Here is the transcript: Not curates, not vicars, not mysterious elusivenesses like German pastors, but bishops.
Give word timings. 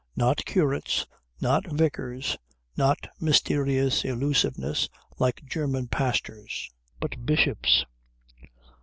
Not 0.15 0.43
curates, 0.45 1.05
not 1.41 1.67
vicars, 1.67 2.35
not 2.75 2.97
mysterious 3.19 4.01
elusivenesses 4.03 4.89
like 5.19 5.45
German 5.45 5.89
pastors, 5.89 6.71
but 6.99 7.23
bishops. 7.23 7.85